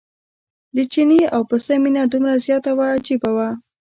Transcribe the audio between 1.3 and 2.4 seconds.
او پسه مینه دومره